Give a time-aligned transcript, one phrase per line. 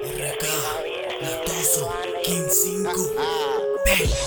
[0.00, 0.44] RK,
[1.22, 3.12] Latoso, King 5.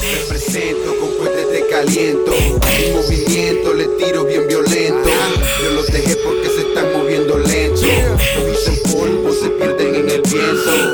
[0.01, 2.33] Represento con cohetes te caliento.
[2.77, 5.09] Mi movimiento le tiro bien violento.
[5.63, 7.87] Yo los dejé porque se están moviendo lento.
[8.35, 10.90] Lo hice polvo, se pierden en el viento.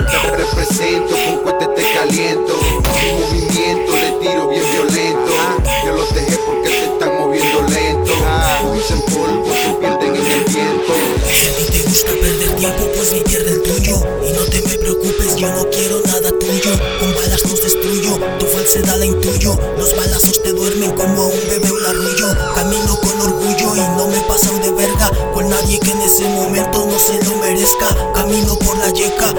[13.35, 13.97] El tuyo.
[14.25, 16.71] Y no te preocupes, yo no quiero nada tuyo.
[16.99, 19.57] Con balas nos destruyo, tu falsedad la intuyo.
[19.77, 22.27] Los balazos te duermen como un bebé un arrullo.
[22.55, 25.11] Camino con orgullo y no me paso de verga.
[25.33, 28.13] Con nadie que en ese momento no se lo merezca.
[28.13, 29.33] Camino por la yeca,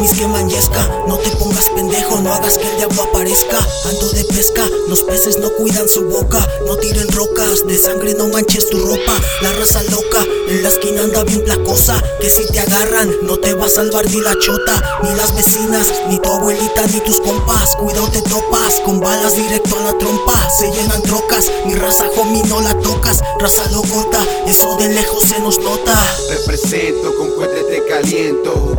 [0.00, 0.88] mis homies yesca.
[1.06, 3.58] No te pongas pendejo, no hagas que el diablo aparezca.
[3.84, 6.38] Ando de pesca, los peces no cuidan su boca.
[6.66, 9.12] No tiren rocas, de sangre no manches tu ropa.
[9.42, 12.00] La raza loca, en la esquina anda bien placosa.
[12.20, 15.92] Que si te agarran, no te va a salvar ni la chota, ni las vecinas,
[16.08, 17.76] ni tu abuelita, ni tus compas.
[17.76, 20.50] Cuidado te topas, con balas directo a la trompa.
[20.50, 23.20] Se llenan trocas, mi raza homie no la tocas.
[23.38, 25.96] Raza locota, eso de lejos se nos nota.
[26.30, 28.76] Represento con cohetes te caliento.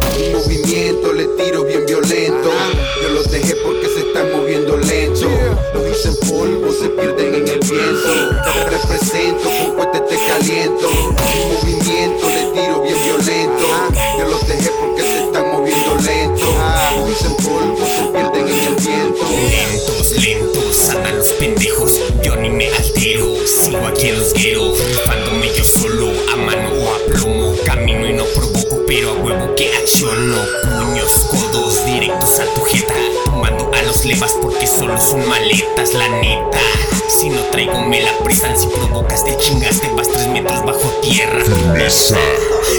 [0.47, 0.58] Mi
[6.05, 8.31] en polvo, se pierden en el viento.
[8.69, 11.08] Represento con cohetes te caliento.
[33.99, 36.61] Los levas porque solo son maletas, la neta.
[37.09, 38.57] Si no traigo, me la prestan.
[38.57, 41.43] Si provocas, te chingaste, vas tres metros bajo tierra.
[41.43, 42.17] Firmeza,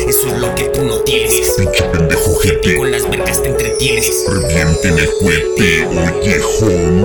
[0.09, 1.51] Eso es lo que tú no tienes.
[1.59, 2.75] pinche pendejo jete.
[2.79, 4.25] con las vergas te entretienes.
[4.29, 5.89] Revienten el cohete.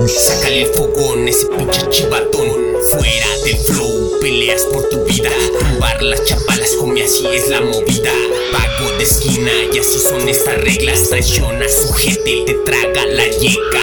[0.08, 2.48] Sácale el fogón, ese pinche chivatón.
[2.90, 5.28] Fuera del flow, peleas por tu vida.
[5.58, 8.12] Tumbar las chapalas, homie, así es la movida.
[8.50, 11.10] Pago de esquina, y así son estas reglas.
[11.10, 13.82] Traiciona su gente, te traga la yeca.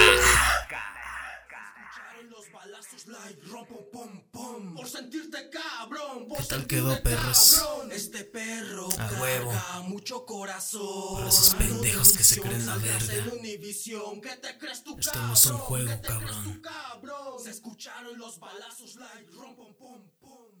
[3.06, 7.60] Like rompo pom pom Por sentirte cabrón por ¿Qué tal sentirte quedó, perros?
[7.62, 7.92] cabrón.
[7.92, 9.52] Este perro A huevo.
[9.88, 13.14] mucho corazón Para esos pendejos que se creen la verga.
[13.14, 17.40] en Univisión, ¿qué te crees tú, Esto no es un juego, ¿Qué te crees cabrón.
[17.42, 20.53] Se escucharon los balazos like rompo pom pom